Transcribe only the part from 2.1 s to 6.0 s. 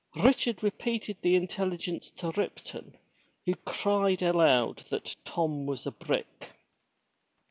to Ripton, who cried aloud that Tom was a